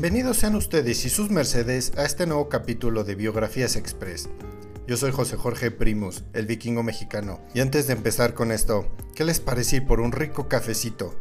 [0.00, 4.30] Bienvenidos sean ustedes y sus mercedes a este nuevo capítulo de Biografías Express.
[4.86, 9.24] Yo soy José Jorge Primus, el vikingo mexicano, y antes de empezar con esto, ¿qué
[9.26, 11.14] les parece por un rico cafecito?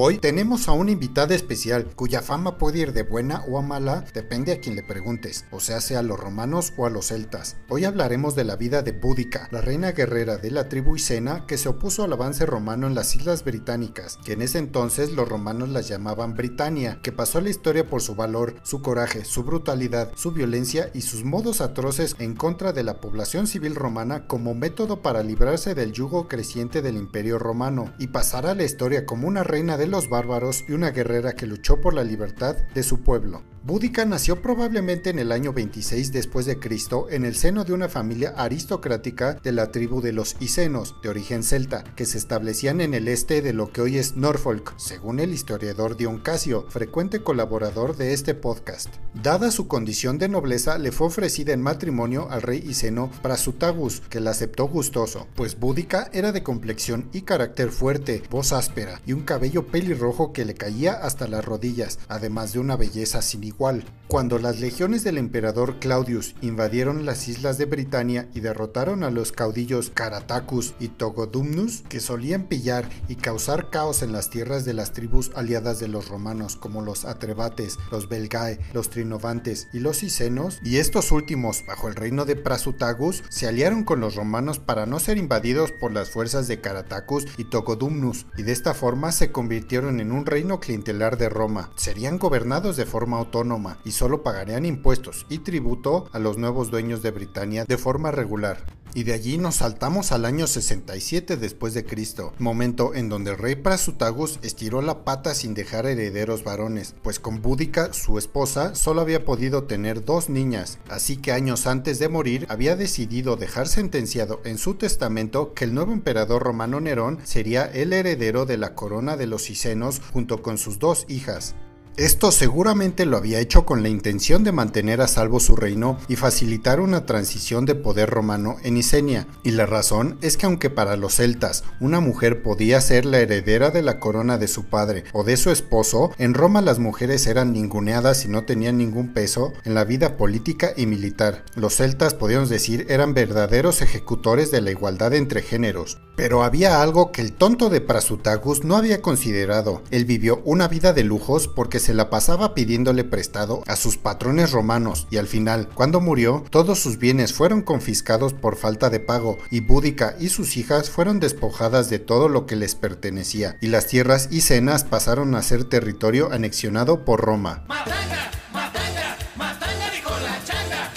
[0.00, 4.04] Hoy tenemos a una invitada especial cuya fama puede ir de buena o a mala,
[4.14, 7.56] depende a quien le preguntes, o sea, sea a los romanos o a los celtas.
[7.68, 11.58] Hoy hablaremos de la vida de Búdica, la reina guerrera de la tribu Isena que
[11.58, 15.68] se opuso al avance romano en las islas británicas, que en ese entonces los romanos
[15.70, 20.12] las llamaban Britania, que pasó a la historia por su valor, su coraje, su brutalidad,
[20.14, 25.02] su violencia y sus modos atroces en contra de la población civil romana como método
[25.02, 29.42] para librarse del yugo creciente del imperio romano y pasar a la historia como una
[29.42, 33.42] reina de los bárbaros y una guerrera que luchó por la libertad de su pueblo.
[33.68, 37.90] Búdica nació probablemente en el año 26 después de Cristo en el seno de una
[37.90, 42.94] familia aristocrática de la tribu de los Icenos, de origen celta, que se establecían en
[42.94, 47.94] el este de lo que hoy es Norfolk, según el historiador Dion Casio, frecuente colaborador
[47.98, 48.88] de este podcast.
[49.22, 54.20] Dada su condición de nobleza, le fue ofrecida en matrimonio al rey Iceno Prasutagus, que
[54.20, 59.24] la aceptó gustoso, pues Búdica era de complexión y carácter fuerte, voz áspera y un
[59.24, 63.57] cabello pelirrojo que le caía hasta las rodillas, además de una belleza sin igual.
[64.06, 69.32] Cuando las legiones del emperador Claudius invadieron las islas de Britania y derrotaron a los
[69.32, 74.92] caudillos Caratacus y Togodumnus, que solían pillar y causar caos en las tierras de las
[74.92, 80.60] tribus aliadas de los romanos, como los Atrebates, los Belgae, los Trinovantes y los Icenos,
[80.62, 85.00] y estos últimos, bajo el reino de Prasutagus, se aliaron con los romanos para no
[85.00, 90.00] ser invadidos por las fuerzas de Caratacus y Togodumnus, y de esta forma se convirtieron
[90.00, 91.72] en un reino clientelar de Roma.
[91.74, 93.37] Serían gobernados de forma autónoma
[93.84, 98.64] y solo pagarían impuestos y tributo a los nuevos dueños de Britania de forma regular.
[98.94, 103.38] Y de allí nos saltamos al año 67 después de Cristo, momento en donde el
[103.38, 109.02] rey Prasutagus estiró la pata sin dejar herederos varones, pues con Búdica, su esposa, solo
[109.02, 114.40] había podido tener dos niñas, así que años antes de morir había decidido dejar sentenciado
[114.44, 119.16] en su testamento que el nuevo emperador romano Nerón sería el heredero de la corona
[119.16, 121.54] de los Icenos junto con sus dos hijas.
[121.98, 126.14] Esto seguramente lo había hecho con la intención de mantener a salvo su reino y
[126.14, 130.96] facilitar una transición de poder romano en Isenia, y la razón es que aunque para
[130.96, 135.24] los celtas una mujer podía ser la heredera de la corona de su padre o
[135.24, 139.74] de su esposo, en Roma las mujeres eran ninguneadas y no tenían ningún peso en
[139.74, 141.42] la vida política y militar.
[141.56, 145.98] Los celtas, podríamos decir, eran verdaderos ejecutores de la igualdad entre géneros.
[146.14, 149.82] Pero había algo que el tonto de Prasutagus no había considerado.
[149.92, 154.52] Él vivió una vida de lujos porque se la pasaba pidiéndole prestado a sus patrones
[154.52, 159.38] romanos y al final, cuando murió, todos sus bienes fueron confiscados por falta de pago
[159.50, 163.86] y Búdica y sus hijas fueron despojadas de todo lo que les pertenecía y las
[163.86, 167.64] tierras y cenas pasaron a ser territorio anexionado por Roma.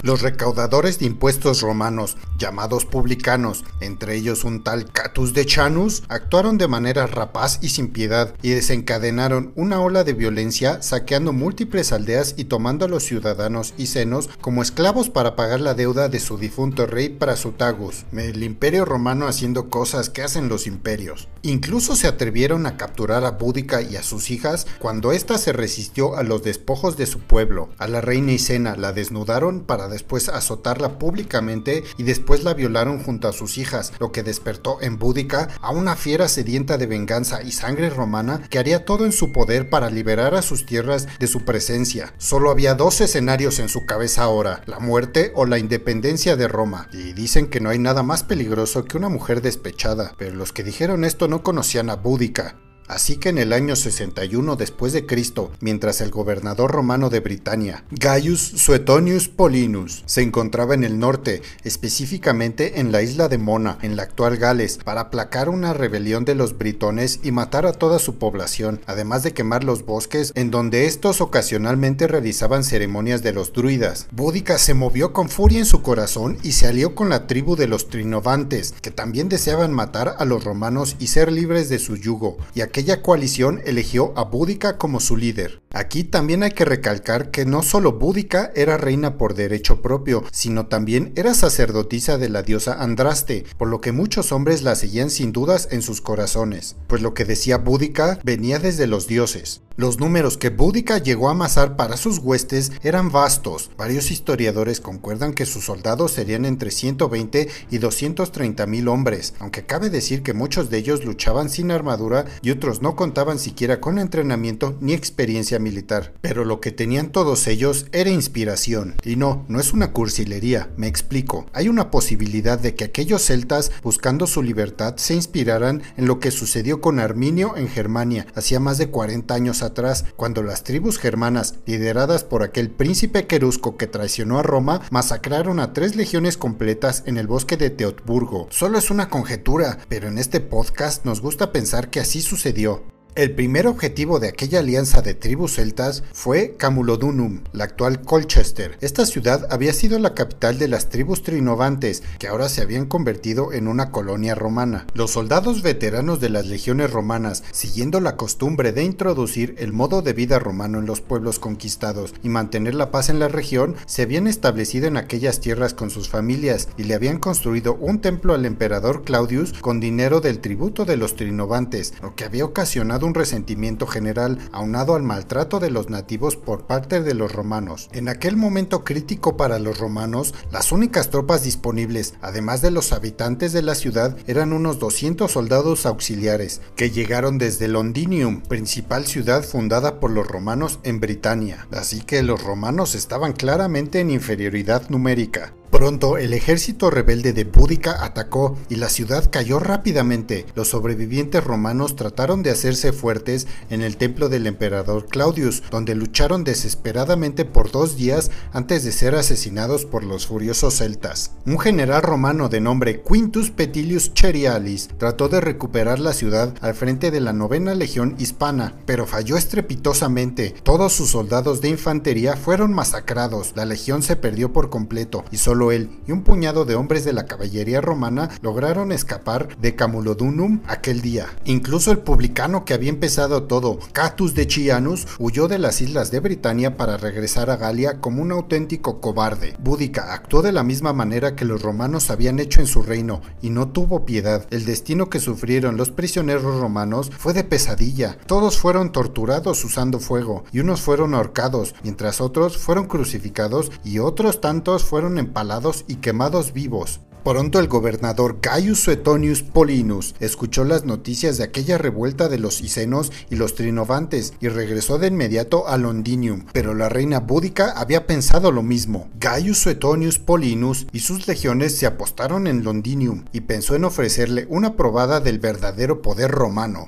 [0.04, 6.58] Los recaudadores de impuestos romanos, llamados publicanos, entre ellos un tal Catus de Chanus, actuaron
[6.58, 12.34] de manera rapaz y sin piedad y desencadenaron una ola de violencia saqueando múltiples aldeas
[12.36, 16.40] y tomando a los ciudadanos y senos como esclavos para pagar la deuda de su
[16.40, 21.28] difunto rey Prasutagus, el imperio romano haciendo cosas que hacen los imperios.
[21.44, 26.16] Incluso se atrevieron a capturar a Búdica y a sus hijas cuando ésta se resistió
[26.16, 27.70] a los despojos de su pueblo.
[27.78, 33.28] A la reina Isena la desnudaron para después azotarla públicamente y después la violaron junto
[33.28, 37.52] a sus hijas, lo que despertó en Búdica a una fiera sedienta de venganza y
[37.52, 41.46] sangre romana que haría todo en su poder para liberar a sus tierras de su
[41.46, 42.14] presencia.
[42.18, 46.88] Solo había dos escenarios en su cabeza ahora, la muerte o la independencia de Roma,
[46.92, 50.64] y dicen que no hay nada más peligroso que una mujer despechada, pero los que
[50.64, 52.56] dijeron esto no conocían a Búdica.
[52.92, 57.86] Así que en el año 61 después de Cristo, mientras el gobernador romano de Britania,
[57.90, 63.96] Gaius Suetonius Paulinus, se encontraba en el norte, específicamente en la isla de Mona, en
[63.96, 68.16] la actual Gales, para aplacar una rebelión de los britones y matar a toda su
[68.16, 74.08] población, además de quemar los bosques en donde estos ocasionalmente realizaban ceremonias de los druidas.
[74.12, 77.68] Búdica se movió con furia en su corazón y se alió con la tribu de
[77.68, 82.38] los Trinovantes, que también deseaban matar a los romanos y ser libres de su yugo,
[82.54, 85.62] y aquellos aquella coalición eligió a Búdica como su líder.
[85.72, 90.66] Aquí también hay que recalcar que no solo Búdica era reina por derecho propio, sino
[90.66, 95.32] también era sacerdotisa de la diosa Andraste, por lo que muchos hombres la seguían sin
[95.32, 99.62] dudas en sus corazones, pues lo que decía Búdica venía desde los dioses.
[99.78, 103.72] Los números que Búdica llegó a amasar para sus huestes eran vastos.
[103.78, 109.90] Varios historiadores concuerdan que sus soldados serían entre 120 y 230 mil hombres, aunque cabe
[109.90, 114.78] decir que muchos de ellos luchaban sin armadura y otros no contaban siquiera con entrenamiento
[114.80, 116.14] ni experiencia militar.
[116.22, 118.96] Pero lo que tenían todos ellos era inspiración.
[119.04, 121.48] Y no, no es una cursilería, me explico.
[121.54, 126.32] Hay una posibilidad de que aquellos celtas, buscando su libertad, se inspiraran en lo que
[126.32, 131.56] sucedió con Arminio en Germania, hacía más de 40 años atrás, cuando las tribus germanas,
[131.66, 137.18] lideradas por aquel príncipe querusco que traicionó a Roma, masacraron a tres legiones completas en
[137.18, 138.48] el bosque de Teotburgo.
[138.52, 142.84] Solo es una conjetura, pero en este podcast nos gusta pensar que así sucedió sucedió.
[143.14, 148.78] El primer objetivo de aquella alianza de tribus celtas fue Camulodunum, la actual Colchester.
[148.80, 153.52] Esta ciudad había sido la capital de las tribus trinovantes, que ahora se habían convertido
[153.52, 154.88] en una colonia romana.
[154.94, 160.14] Los soldados veteranos de las legiones romanas, siguiendo la costumbre de introducir el modo de
[160.14, 164.26] vida romano en los pueblos conquistados y mantener la paz en la región, se habían
[164.26, 169.04] establecido en aquellas tierras con sus familias y le habían construido un templo al emperador
[169.04, 174.38] Claudius con dinero del tributo de los trinovantes, lo que había ocasionado un resentimiento general
[174.52, 177.90] aunado al maltrato de los nativos por parte de los romanos.
[177.94, 183.54] En aquel momento crítico para los romanos, las únicas tropas disponibles, además de los habitantes
[183.54, 190.00] de la ciudad, eran unos 200 soldados auxiliares, que llegaron desde Londinium, principal ciudad fundada
[190.00, 191.68] por los romanos en Britania.
[191.72, 195.54] Así que los romanos estaban claramente en inferioridad numérica.
[195.72, 200.46] Pronto el ejército rebelde de Búdica atacó y la ciudad cayó rápidamente.
[200.54, 206.44] Los sobrevivientes romanos trataron de hacerse fuertes en el templo del emperador Claudius, donde lucharon
[206.44, 211.32] desesperadamente por dos días antes de ser asesinados por los furiosos celtas.
[211.46, 217.12] Un general romano de nombre Quintus Petilius Cherialis trató de recuperar la ciudad al frente
[217.12, 220.54] de la novena legión hispana, pero falló estrepitosamente.
[220.64, 225.61] Todos sus soldados de infantería fueron masacrados, la legión se perdió por completo y solo
[225.70, 231.02] él y un puñado de hombres de la caballería romana lograron escapar de Camulodunum aquel
[231.02, 231.28] día.
[231.46, 236.22] Incluso el publicano que había empezado todo, Catus de Chianus, huyó de las islas de
[236.22, 239.56] Britania para regresar a Galia como un auténtico cobarde.
[239.60, 243.52] Búdica actuó de la misma manera que los romanos habían hecho en su reino y
[243.52, 244.48] no tuvo piedad.
[244.50, 248.18] El destino que sufrieron los prisioneros romanos fue de pesadilla.
[248.26, 254.42] Todos fueron torturados usando fuego y unos fueron ahorcados, mientras otros fueron crucificados y otros
[254.42, 255.51] tantos fueron empalados
[255.88, 257.02] y quemados vivos.
[257.26, 263.12] Pronto el gobernador Gaius Suetonius Polinus escuchó las noticias de aquella revuelta de los Icenos
[263.30, 268.52] y los Trinovantes y regresó de inmediato a Londinium, pero la reina búdica había pensado
[268.52, 269.10] lo mismo.
[269.20, 274.76] Gaius Suetonius Polinus y sus legiones se apostaron en Londinium y pensó en ofrecerle una
[274.76, 276.88] probada del verdadero poder romano.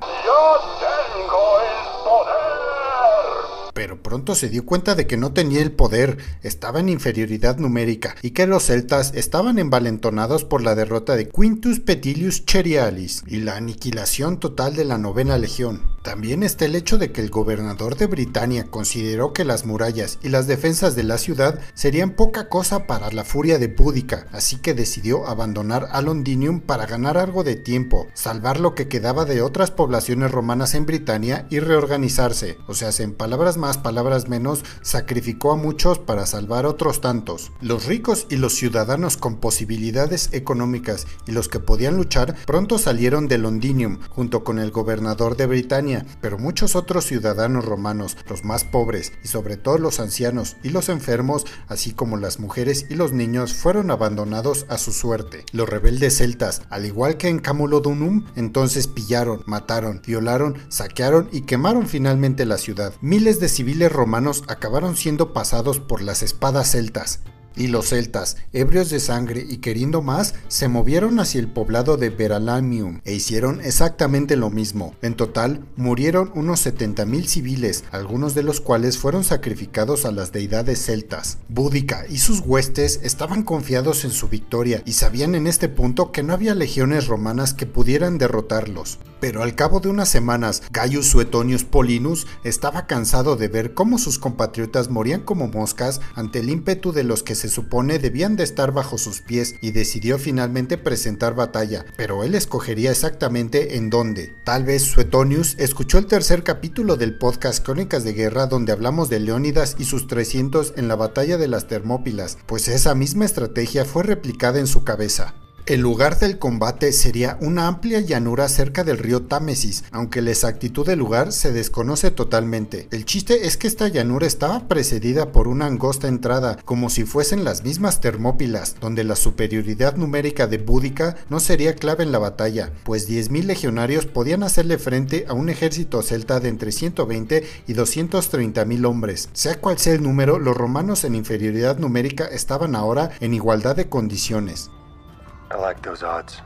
[3.74, 8.16] Pero pronto se dio cuenta de que no tenía el poder, estaba en inferioridad numérica
[8.22, 13.56] y que los celtas estaban envalentonados por la derrota de Quintus Petilius Cherialis y la
[13.56, 15.93] aniquilación total de la novena legión.
[16.04, 20.28] También está el hecho de que el gobernador de Britania consideró que las murallas y
[20.28, 24.74] las defensas de la ciudad serían poca cosa para la furia de Búdica, así que
[24.74, 29.72] decidió abandonar a Londinium para ganar algo de tiempo, salvar lo que quedaba de otras
[29.72, 35.56] poblaciones romanas en Britania y reorganizarse, o sea, en palabras más palabras menos, sacrificó a
[35.56, 37.54] muchos para salvar otros tantos.
[37.62, 43.30] Los ricos y los ciudadanos con posibilidades económicas y los que podían luchar pronto salieron
[43.30, 48.64] de Londinium junto con el gobernador de Britania, pero muchos otros ciudadanos romanos, los más
[48.64, 53.12] pobres y sobre todo los ancianos y los enfermos, así como las mujeres y los
[53.12, 55.46] niños, fueron abandonados a su suerte.
[55.52, 61.88] Los rebeldes celtas, al igual que en Camulodunum, entonces pillaron, mataron, violaron, saquearon y quemaron
[61.88, 62.94] finalmente la ciudad.
[63.02, 67.20] Miles de civiles romanos acabaron siendo pasados por las espadas celtas,
[67.56, 72.10] y los celtas, ebrios de sangre y queriendo más, se movieron hacia el poblado de
[72.10, 74.96] Veralamium e hicieron exactamente lo mismo.
[75.02, 80.86] En total, murieron unos 70.000 civiles, algunos de los cuales fueron sacrificados a las deidades
[80.86, 81.38] celtas.
[81.50, 86.24] Búdica y sus huestes estaban confiados en su victoria y sabían en este punto que
[86.24, 89.00] no había legiones romanas que pudieran derrotarlos.
[89.24, 94.20] Pero al cabo de unas semanas, Gaius Suetonius Polinus estaba cansado de ver cómo sus
[94.20, 98.74] compatriotas morían como moscas ante el ímpetu de los que se supone debían de estar
[98.74, 104.36] bajo sus pies y decidió finalmente presentar batalla, pero él escogería exactamente en dónde.
[104.44, 109.22] Tal vez Suetonius escuchó el tercer capítulo del podcast Crónicas de Guerra donde hablamos de
[109.22, 114.04] Leónidas y sus 300 en la batalla de las Termópilas, pues esa misma estrategia fue
[114.04, 115.34] replicada en su cabeza.
[115.66, 120.86] El lugar del combate sería una amplia llanura cerca del río Támesis, aunque la exactitud
[120.86, 122.90] del lugar se desconoce totalmente.
[122.92, 127.46] El chiste es que esta llanura estaba precedida por una angosta entrada, como si fuesen
[127.46, 132.74] las mismas Termópilas, donde la superioridad numérica de Búdica no sería clave en la batalla,
[132.84, 138.86] pues 10.000 legionarios podían hacerle frente a un ejército celta de entre 120 y 230.000
[138.86, 139.30] hombres.
[139.32, 143.88] Sea cual sea el número, los romanos en inferioridad numérica estaban ahora en igualdad de
[143.88, 144.70] condiciones.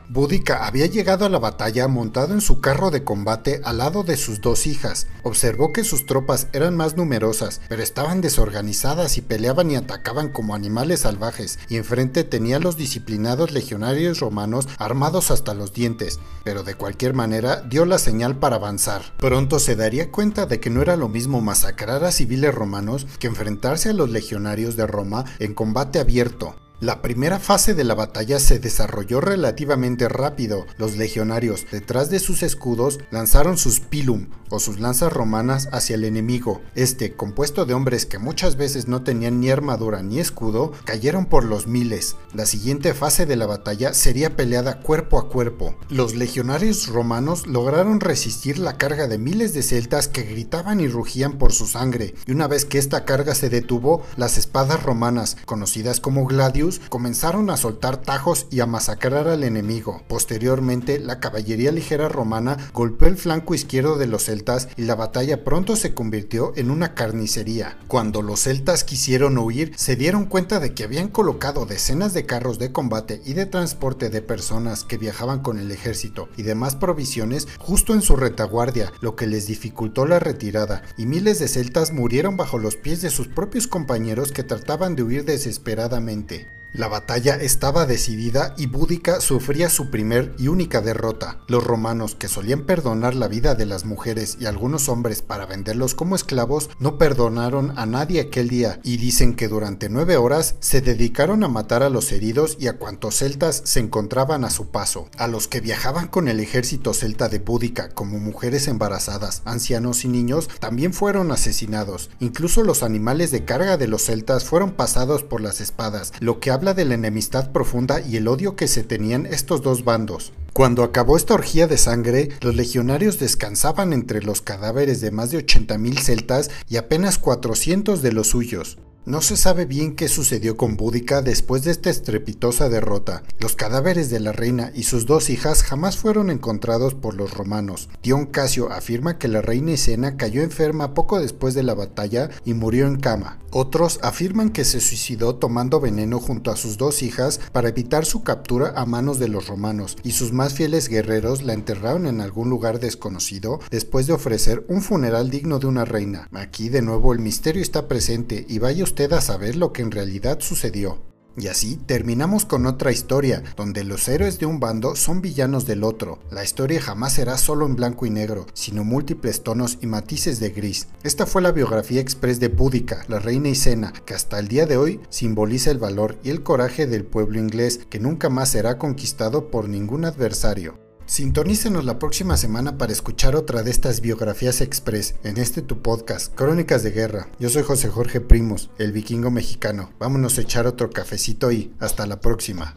[0.08, 4.16] Búdica había llegado a la batalla montado en su carro de combate al lado de
[4.16, 5.06] sus dos hijas.
[5.22, 10.54] Observó que sus tropas eran más numerosas, pero estaban desorganizadas y peleaban y atacaban como
[10.54, 16.62] animales salvajes, y enfrente tenía a los disciplinados legionarios romanos armados hasta los dientes, pero
[16.62, 19.02] de cualquier manera dio la señal para avanzar.
[19.18, 23.26] Pronto se daría cuenta de que no era lo mismo masacrar a civiles romanos que
[23.26, 26.54] enfrentarse a los legionarios de Roma en combate abierto.
[26.80, 30.64] La primera fase de la batalla se desarrolló relativamente rápido.
[30.76, 36.04] Los legionarios, detrás de sus escudos, lanzaron sus pilum o sus lanzas romanas hacia el
[36.04, 36.62] enemigo.
[36.76, 41.44] Este, compuesto de hombres que muchas veces no tenían ni armadura ni escudo, cayeron por
[41.44, 42.14] los miles.
[42.32, 45.74] La siguiente fase de la batalla sería peleada cuerpo a cuerpo.
[45.88, 51.38] Los legionarios romanos lograron resistir la carga de miles de celtas que gritaban y rugían
[51.38, 55.98] por su sangre, y una vez que esta carga se detuvo, las espadas romanas, conocidas
[55.98, 60.02] como gladius, comenzaron a soltar tajos y a masacrar al enemigo.
[60.08, 65.44] Posteriormente, la caballería ligera romana golpeó el flanco izquierdo de los celtas y la batalla
[65.44, 67.78] pronto se convirtió en una carnicería.
[67.88, 72.58] Cuando los celtas quisieron huir, se dieron cuenta de que habían colocado decenas de carros
[72.58, 77.48] de combate y de transporte de personas que viajaban con el ejército y demás provisiones
[77.58, 82.36] justo en su retaguardia, lo que les dificultó la retirada, y miles de celtas murieron
[82.36, 86.57] bajo los pies de sus propios compañeros que trataban de huir desesperadamente.
[86.74, 91.40] La batalla estaba decidida y Búdica sufría su primer y única derrota.
[91.48, 95.94] Los romanos, que solían perdonar la vida de las mujeres y algunos hombres para venderlos
[95.94, 100.82] como esclavos, no perdonaron a nadie aquel día y dicen que durante nueve horas se
[100.82, 105.08] dedicaron a matar a los heridos y a cuantos celtas se encontraban a su paso.
[105.16, 110.08] A los que viajaban con el ejército celta de Búdica, como mujeres embarazadas, ancianos y
[110.08, 112.10] niños, también fueron asesinados.
[112.20, 116.57] Incluso los animales de carga de los celtas fueron pasados por las espadas, lo que
[116.58, 120.32] habla de la enemistad profunda y el odio que se tenían estos dos bandos.
[120.52, 125.38] Cuando acabó esta orgía de sangre, los legionarios descansaban entre los cadáveres de más de
[125.38, 128.76] 80.000 celtas y apenas 400 de los suyos.
[129.06, 133.22] No se sabe bien qué sucedió con Búdica después de esta estrepitosa derrota.
[133.38, 137.88] Los cadáveres de la reina y sus dos hijas jamás fueron encontrados por los romanos.
[138.02, 142.52] Dion Casio afirma que la reina Isena cayó enferma poco después de la batalla y
[142.52, 143.38] murió en cama.
[143.50, 148.22] Otros afirman que se suicidó tomando veneno junto a sus dos hijas para evitar su
[148.22, 152.50] captura a manos de los romanos, y sus más fieles guerreros la enterraron en algún
[152.50, 156.28] lugar desconocido después de ofrecer un funeral digno de una reina.
[156.32, 160.40] Aquí de nuevo el misterio está presente y vaya a saber lo que en realidad
[160.40, 160.98] sucedió.
[161.36, 165.84] Y así terminamos con otra historia, donde los héroes de un bando son villanos del
[165.84, 166.18] otro.
[166.32, 170.50] La historia jamás será solo en blanco y negro, sino múltiples tonos y matices de
[170.50, 170.88] gris.
[171.04, 174.78] Esta fue la biografía express de Búdica, la reina Isena, que hasta el día de
[174.78, 179.48] hoy simboliza el valor y el coraje del pueblo inglés que nunca más será conquistado
[179.48, 180.87] por ningún adversario.
[181.08, 186.34] Sintonícenos la próxima semana para escuchar otra de estas biografías express en este tu podcast,
[186.34, 187.30] Crónicas de Guerra.
[187.40, 189.90] Yo soy José Jorge Primos, el vikingo mexicano.
[189.98, 192.74] Vámonos a echar otro cafecito y hasta la próxima.